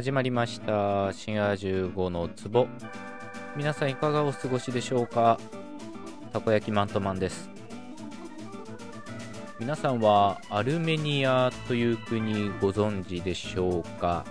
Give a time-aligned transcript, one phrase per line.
[0.00, 1.12] 始まりました。
[1.12, 2.68] 深夜15の壺。
[3.54, 5.38] 皆さんいかがお過ごしでしょうか？
[6.32, 7.50] たこ焼きマントマンです。
[9.58, 14.24] 皆さんはアルメニアという国ご存知でしょうか？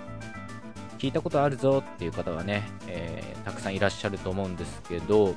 [0.97, 5.35] 聞いたことあるぞっていう方はね、えー、たくさんいらっしゃると思うんですけど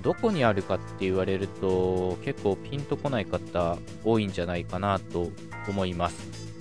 [0.00, 5.28] どこにあるかって言われると結構ピンとこない方多いんじゃないかなと
[5.68, 6.51] 思います。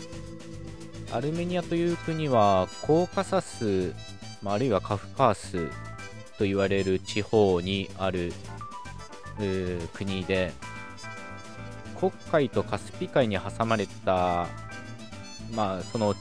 [1.11, 3.93] アルメニアという国はコーカサス、
[4.41, 5.67] まあ、あるいはカフカース
[6.37, 8.33] と言われる地方にある
[9.93, 10.53] 国で
[11.99, 14.47] 黒海とカスピ海に挟まれた、
[15.53, 16.15] まあ、その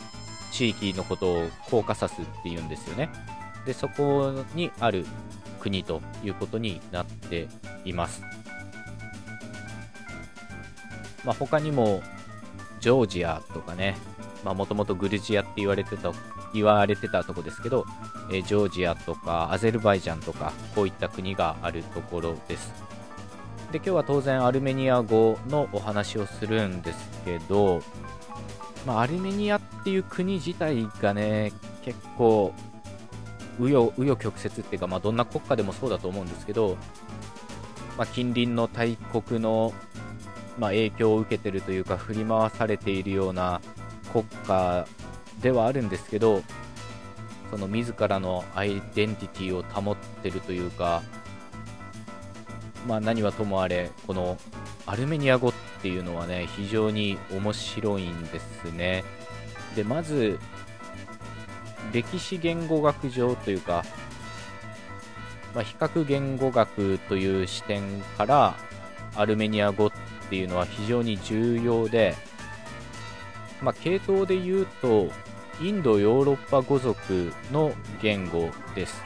[0.53, 3.09] 地域のことをコーカサスっていうんですよね
[3.65, 5.07] でそこにある
[5.61, 7.47] 国ということになって
[7.85, 8.23] います。
[11.25, 12.03] まあ、他にも
[12.81, 13.97] ジョージアとかね、
[14.45, 16.13] もともとグルジアって言われてた
[16.53, 17.85] 言われてたとこですけど、
[18.31, 22.73] えー、ジョージアとかアゼルバイジャンとかこういった国があるところです。
[23.71, 27.83] で今日は当然アルメニア語のお話をするんですけど、
[28.85, 31.53] まあ、アルメニアっていう国自体がね
[31.85, 32.53] 結構
[33.61, 36.77] 紆余紆余曲折っていうか、まあ、どんな国家でもそうだと思うんですけど、
[37.97, 39.73] まあ、近隣の大国の、
[40.59, 43.61] まあ、影響を受けてるというか振り回されているような
[44.13, 44.87] 国家
[45.41, 46.43] ではあるんですけど
[47.51, 51.03] その自らのアイデンティティを保ってるというか、
[52.87, 54.39] まあ、何はともあれこの
[54.87, 55.53] アルメニア語っ
[55.83, 59.05] ていうのはね非常に面白いんですね。
[59.75, 60.39] でまず
[61.93, 63.85] 歴史言語学上というか、
[65.55, 67.83] まあ、比較言語学という視点
[68.17, 68.55] から
[69.17, 69.93] アルメニア語っ
[70.29, 72.17] ていうのは非常に重要で、
[73.63, 75.09] まあ、系統で言うと
[75.61, 79.03] インドヨーロッパ語族の言語です。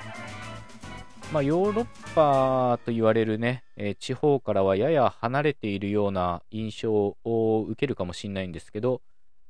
[1.32, 9.02] まあ、ヨーロッパと言われるね、えー、地方からはやや離れているような印象を受けるかもしれないんですけど、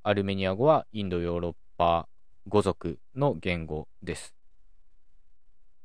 [0.03, 2.09] アルメニア語はインドヨーロッパ
[2.49, 4.34] 語族の言語です。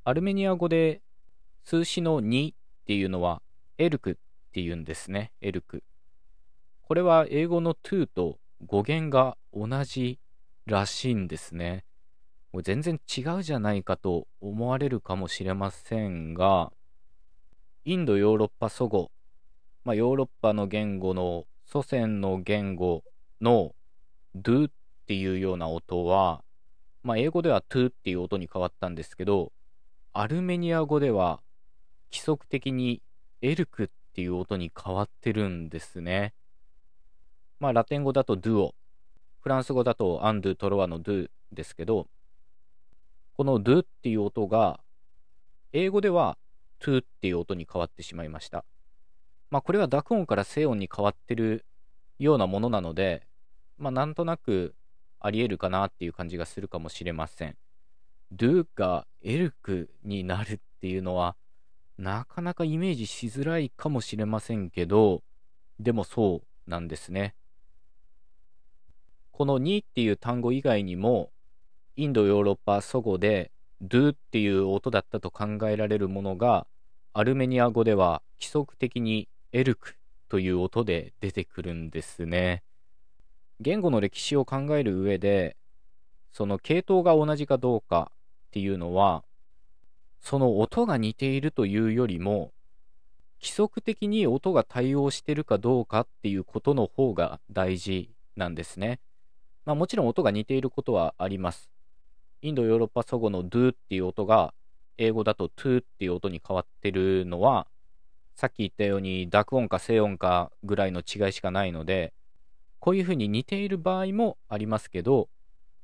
[0.05, 1.01] アルメニア語で
[1.65, 2.55] 数詞の2っ
[2.85, 3.41] ていうのは
[3.77, 4.15] エルクっ
[4.53, 5.33] ていうんですね。
[5.41, 5.83] エルク。
[6.83, 10.19] これは英語の to と語源が同じ
[10.65, 11.85] らしいんですね。
[12.51, 16.71] もう全然違うじゃないかと思われるかもしれませんが、
[17.85, 19.11] インドヨーロッパ祖語、
[19.83, 23.03] まあ、ヨーロッパの言語の祖先の言語
[23.41, 23.73] の
[24.35, 24.71] do っ
[25.07, 26.43] ていうような音は、
[27.03, 29.51] まあ、英語では to っていう音に変わったんですけど、
[30.13, 31.39] アルメニア語では
[32.11, 33.01] 規則的に
[33.41, 36.33] エルクっていう音に変わってるんですね。
[37.59, 38.73] まあ、ラテン語だと duo、
[39.41, 42.07] フランス語だとアンドゥトロワの do ですけど、
[43.33, 44.79] この do っていう音が、
[45.73, 46.37] 英語では
[46.79, 48.63] to っていう音に変わってしまいました。
[49.51, 51.65] まあ、これは濁音から静音に変わってる
[52.17, 53.27] ようなものなので、
[53.77, 54.75] まあ、なんとなく
[55.19, 57.57] ありえるかなっていう感じがするかもしれません。
[58.33, 61.35] do がエルクになるっていうのは、
[61.97, 65.23] なかなかイメージしづらいかもしれませんけど、
[65.79, 67.35] でもそうなんですね。
[69.39, 71.31] この2っていう単語以外にも、
[71.95, 73.51] インドヨーロッパ祖語で
[73.81, 76.67] do っていう音だったと考えられるものが、
[77.13, 79.95] アルメニア語では規則的にエルク
[80.27, 82.63] という音で出てくるんですね。
[83.61, 85.55] 言語の歴史を考える上で、
[86.33, 89.23] その系統が同じかどうかっていうのは、
[90.19, 92.51] その音が似ているというよりも、
[93.41, 98.99] 規則的に音が対応してるかどうかっていうことの方が大事なんですね。
[99.69, 101.69] まあもちろん音が似ていることはあります。
[102.41, 104.55] インドヨーロッパ祖語の do っていう音が
[104.97, 107.67] 英語だと to っていう音に変わってるのは、
[108.35, 112.13] さっき言ったように濁音か静音かぐらいの違いしかないので、
[112.79, 115.29] こういうふうに似ている場合もありますけど、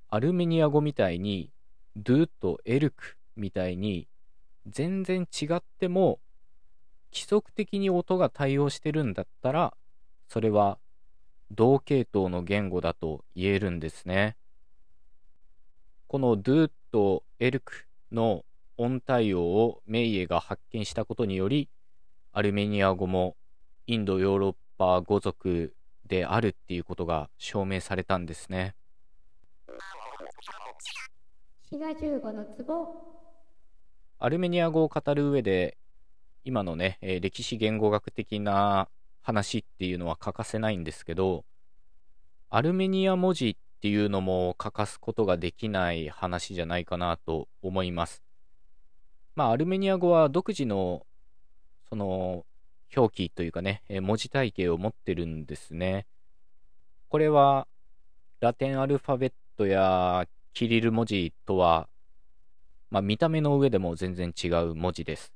[0.10, 1.52] アルメニア語みたいに、
[1.96, 4.08] ドゥとエルクみたいに、
[4.66, 6.18] 全然違っても、
[7.14, 9.78] 規則的に音が対応してるんだったら、
[10.28, 10.80] それは
[11.52, 14.36] 同系統の言語だと言えるんですね。
[16.08, 18.46] このドゥとエルクの
[18.78, 21.70] 音対応をメイエが発見したことにより、
[22.32, 23.36] アルメニア語も
[23.88, 25.74] インドヨーロッパ語族
[26.08, 28.76] であるっていうことが証明されたんですね。
[32.34, 32.44] の
[34.20, 35.78] アルメニア語を語る上で
[36.44, 38.88] 今のね、えー、歴史言語学的な
[39.26, 41.46] 話っていうのは欠かせないんですけど
[42.50, 48.24] アルメニア文字っていうのも欠かすことができない話じゃないかなと思います。
[49.36, 51.06] まあ、アルメニア語は独自の、
[51.90, 52.46] その、
[52.96, 56.06] 表記というかね、文字体系を持ってるんですね。
[57.10, 57.68] これは、
[58.40, 61.90] ラテンアルファベットやキリル文字とは、
[62.90, 65.35] まあ、見た目の上でも全然違う文字です。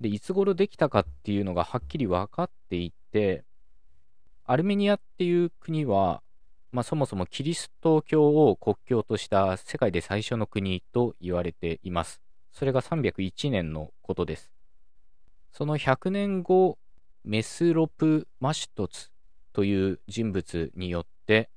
[0.00, 3.44] で、いつ頃できたかっていうのがはっきり分かっていて、
[4.44, 6.22] アルメニアっていう国は、
[6.72, 12.20] まあ、そもそもキリスト教を国教とした世界で最初の国と言われています。
[12.52, 14.50] それが301年のことです。
[15.52, 16.78] その100年後、
[17.24, 19.10] メスロプ・マシュトツ
[19.52, 21.50] という人物によって、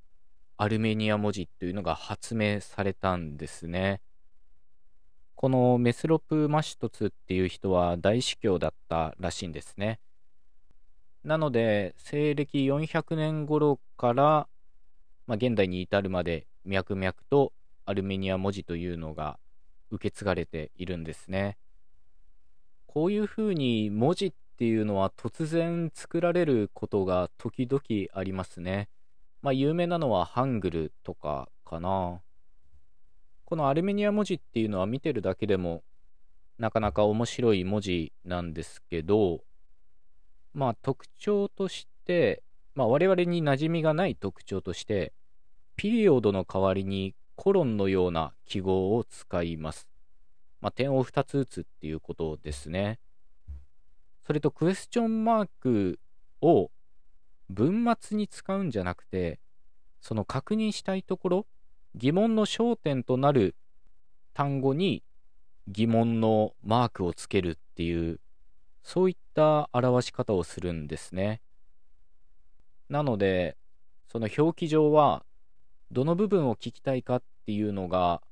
[0.57, 4.01] アルメニア文字というのが発明されたんですね。
[5.43, 9.99] このメスロプ・マシュトツっていう人は大司教だったらしいんですね。
[11.25, 14.47] なので、西暦400年頃から、
[15.27, 17.51] まあ、現代に至るまで脈々と
[17.83, 19.37] アルメニア文字というのが
[19.91, 21.57] 受け継がれているんですね。
[22.87, 27.81] こういうふうに文字っていうのは突然作られることが時々
[28.17, 28.87] ありますね。
[29.41, 32.21] まあ有名なのはハングルとかかな。
[33.53, 35.83] このアルメニア文字っていうのは見てるだけでも
[36.57, 39.41] なかなか面白い文字なんですけど、
[40.55, 42.41] まあ特徴として、
[42.73, 45.13] まあ我々に馴染みがない特徴として、
[45.75, 49.87] ピリオドの代わりにコロンのような記号を使います。
[50.59, 52.97] まあ、点を2つ打つっていうことですね。
[54.25, 55.99] それとクエスチョンマーク
[56.41, 56.71] を
[57.51, 59.39] 文末に使うんじゃなくて、
[60.01, 61.45] その確認したいところ、
[61.95, 63.55] 疑問の焦点となる
[64.33, 65.03] 単語に
[65.67, 68.19] 疑問のマークをつけるっていう、
[68.83, 71.41] そういった表し方をするんですね。
[72.89, 73.57] なので、
[74.11, 75.25] その表記上は、
[75.91, 78.23] どの部分を聞きたいかっていうのが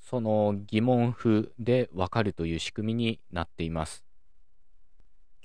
[0.00, 4.06] その疑問符でわかるという仕組みになっています。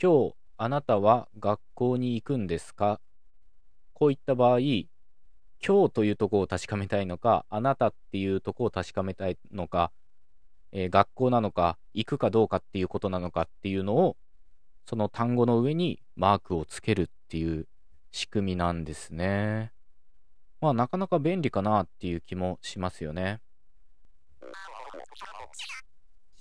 [0.02, 3.02] 今日あなたは学校に行くんですか？
[3.94, 4.60] こういった場合、
[5.66, 9.92] 今日というところを確かめたいのか、あなたっていうところを確かめたいのか、
[10.72, 14.16] えー、学校なのか、行くかどうかっていうことなのかっていうのを、
[14.86, 17.68] その単語の上にマークをつけるっていう
[18.12, 19.72] 仕組みなんですね。
[20.62, 23.40] まあなかなか便利かなっていう気もしますよね。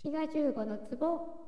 [0.03, 1.47] 滋賀15の壺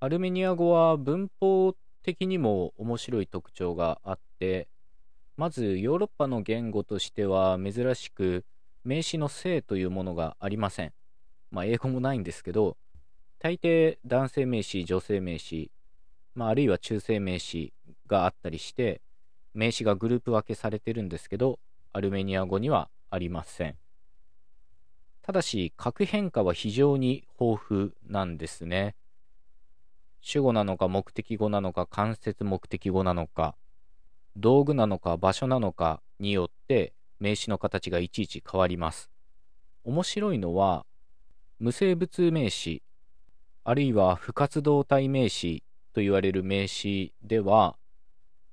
[0.00, 4.66] アルメニア語は文法的にも面白い特徴があって
[5.36, 8.44] まずヨーロッパの言語としては珍しく
[8.84, 10.92] 名詞の性というものがありません。
[11.50, 12.76] まあ英語もないんですけど
[13.38, 15.70] 大抵男性名詞、女性名詞、
[16.34, 17.72] まあ、あるいは中性名詞
[18.06, 19.00] があったりして
[19.54, 21.58] 名詞がグループ分けされてるんですけど
[21.92, 23.76] アルメニア語にはありません。
[25.22, 28.96] ただし、核変化は非常に豊富なんですね。
[30.20, 33.54] 主語なのか目的語なのか間接目的語なのか、
[34.36, 39.10] 道具なのか場所なのかによって名詞の形がいちいち変わります。
[39.84, 40.86] 面白いのは、
[41.58, 42.82] 無生物名詞、
[43.64, 45.62] あるいは不活動体名詞
[45.92, 47.76] と言われる名詞では、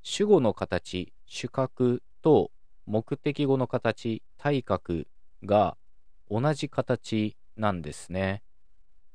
[0.04, 2.52] 主語の形、主格と
[2.86, 5.07] 目的語の形、体格
[5.44, 5.78] が
[6.30, 8.44] 同じ形なんですね。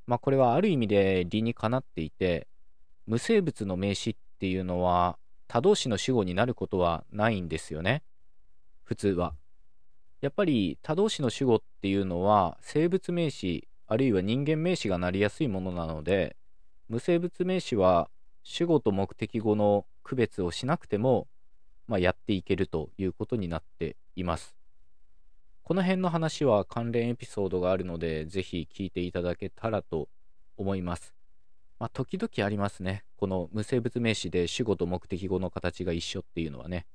[0.06, 2.46] まあこれはある意味で理にかなっていて、
[3.06, 5.18] 無生物の名詞っていうのは
[5.54, 8.02] 他動詞の主語になることはないんですよね。
[8.82, 9.36] 普通は。
[10.20, 16.34] やっぱり他動詞の主語っていうのは生物名詞あるいは人間名詞がなりやすいものなので
[16.88, 18.10] 無生物名詞は
[18.42, 21.28] 主語と目的語の区別をしなくても、
[21.86, 24.56] まあ、やっていけるということになっています。
[25.62, 30.08] この辺の話は関連エピソードがあるので、ぜひ聞いていただけたらと
[30.56, 31.13] 思います。
[31.84, 33.04] まあ、時々ありますね。
[33.18, 36.86] この無生物名詞で主語と目的語の形が一緒っていうのはね。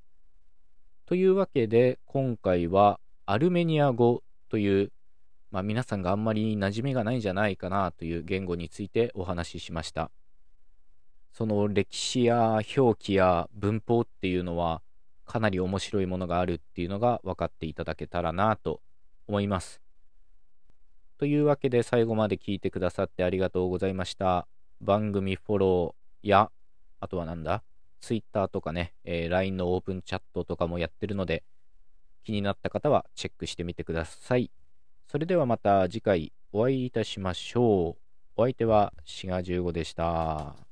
[1.06, 4.92] というわけで、今回はアルメニア語という、
[5.52, 10.10] まあ、皆さんがあんまり馴染みがないんじゃないかなという言語についてお話ししました。
[11.34, 14.82] その歴史や表記や文法っていうのは、
[15.24, 18.82] かなり面白いものがあるっていうのが分かっていただけたらなと
[19.28, 19.84] 思います。
[21.20, 24.48] というわけで最後まで聞いてくださってありがとうございました。
[24.82, 26.52] 番組フォローや、
[27.00, 27.64] あとはなんだ
[28.02, 31.44] ?Twitter とかね、えー、LINE のオープンチャットとかもやってるので、
[32.24, 34.52] 気になった方はチェックしてみてください。
[35.08, 38.02] それではまた次回お会いいたしましょう。
[38.36, 40.69] お相手はシガ15でした。